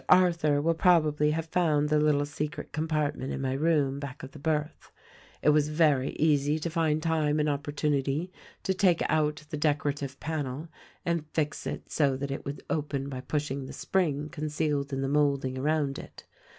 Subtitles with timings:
[0.09, 4.39] Arthur will probably have found the little secret compartment in my room, back of the
[4.39, 4.91] berth.
[5.43, 8.31] It was very 256 THE RECORDING ANGEL easy to find time and opportunity
[8.63, 10.69] to take out the decorative panel
[11.05, 15.07] and fix it so that it would open by pushing the spring concealed in the
[15.07, 16.25] moulding around it.